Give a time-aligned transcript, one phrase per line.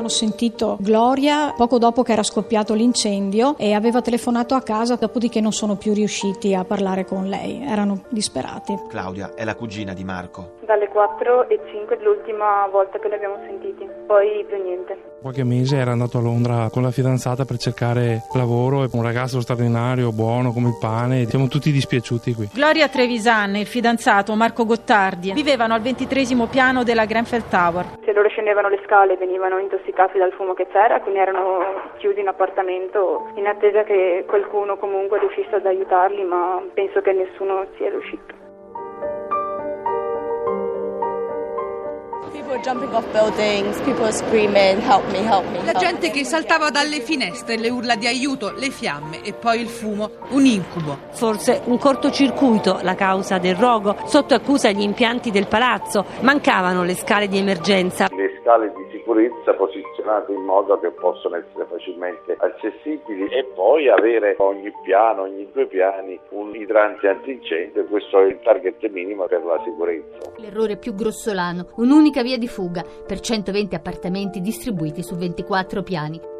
[0.00, 5.42] Avevano sentito Gloria poco dopo che era scoppiato l'incendio e aveva telefonato a casa, dopodiché
[5.42, 8.78] non sono più riusciti a parlare con lei, erano disperati.
[8.88, 10.56] Claudia è la cugina di Marco.
[10.64, 14.96] Dalle 4 e 5 l'ultima volta che li abbiamo sentiti, poi più niente.
[15.20, 19.40] Qualche mese era andato a Londra con la fidanzata per cercare lavoro, è un ragazzo
[19.42, 22.48] straordinario, buono come il pane, siamo tutti dispiaciuti qui.
[22.54, 27.98] Gloria Trevisan e il fidanzato Marco Gottardi vivevano al ventitresimo piano della Grenfell Tower.
[28.02, 32.28] Se loro scendevano le scale venivano intossicati dal fumo che c'era, quindi erano chiusi in
[32.28, 38.40] appartamento in attesa che qualcuno comunque riuscisse ad aiutarli, ma penso che nessuno sia riuscito.
[45.64, 49.68] La gente che saltava dalle finestre, le urla di aiuto, le fiamme e poi il
[49.68, 50.98] fumo, un incubo.
[51.12, 56.96] Forse un cortocircuito la causa del rogo, sotto accusa gli impianti del palazzo, mancavano le
[56.96, 58.09] scale di emergenza.
[58.50, 64.34] Le scale di sicurezza posizionate in modo che possano essere facilmente accessibili e poi avere
[64.38, 69.60] ogni piano, ogni due piani un idrante antincendio, questo è il target minimo per la
[69.64, 70.32] sicurezza.
[70.38, 76.39] L'errore più grossolano, un'unica via di fuga per 120 appartamenti distribuiti su 24 piani.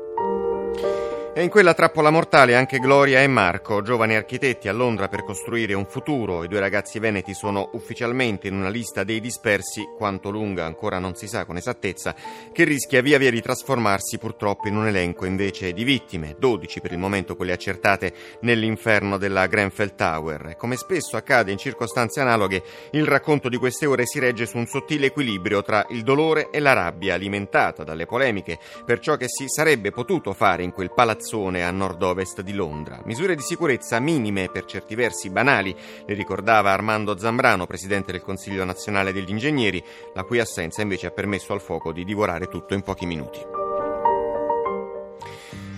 [1.32, 5.74] E in quella trappola mortale anche Gloria e Marco, giovani architetti a Londra per costruire
[5.74, 6.42] un futuro.
[6.42, 11.14] I due ragazzi veneti sono ufficialmente in una lista dei dispersi, quanto lunga ancora non
[11.14, 12.16] si sa con esattezza,
[12.52, 16.90] che rischia via via di trasformarsi purtroppo in un elenco invece di vittime, 12 per
[16.90, 20.56] il momento quelle accertate nell'inferno della Grenfell Tower.
[20.58, 24.66] Come spesso accade in circostanze analoghe, il racconto di queste ore si regge su un
[24.66, 29.44] sottile equilibrio tra il dolore e la rabbia alimentata dalle polemiche per ciò che si
[29.46, 30.90] sarebbe potuto fare in quel
[31.20, 33.02] palazzo a nord-ovest di Londra.
[33.04, 35.76] Misure di sicurezza minime per certi versi banali,
[36.06, 41.10] le ricordava Armando Zambrano, presidente del Consiglio nazionale degli ingegneri, la cui assenza invece ha
[41.10, 43.59] permesso al fuoco di divorare tutto in pochi minuti.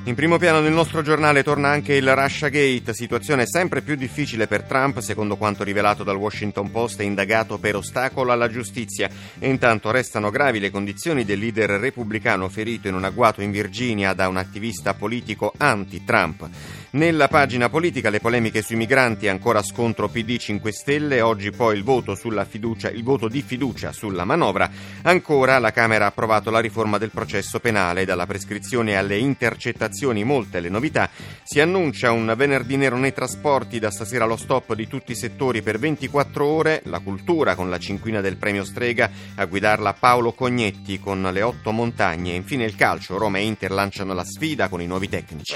[0.04, 4.48] In primo piano del nostro giornale torna anche il Russia Gate, situazione sempre più difficile
[4.48, 9.08] per Trump, secondo quanto rivelato dal Washington Post, è indagato per ostacolo alla giustizia
[9.38, 14.12] e intanto restano gravi le condizioni del leader repubblicano ferito in un agguato in Virginia
[14.12, 16.48] da un attivista politico anti-Trump.
[16.94, 21.82] Nella pagina politica le polemiche sui migranti, ancora scontro PD 5 Stelle, oggi poi il
[21.82, 24.70] voto, fiducia, il voto di fiducia sulla manovra.
[25.00, 30.60] Ancora la Camera ha approvato la riforma del processo penale, dalla prescrizione alle intercettazioni molte
[30.60, 31.08] le novità.
[31.42, 35.62] Si annuncia un venerdì nero nei trasporti, da stasera lo stop di tutti i settori
[35.62, 41.00] per 24 ore, la cultura con la cinquina del premio Strega, a guidarla Paolo Cognetti
[41.00, 44.86] con le otto montagne infine il calcio, Roma e Inter lanciano la sfida con i
[44.86, 45.54] nuovi tecnici.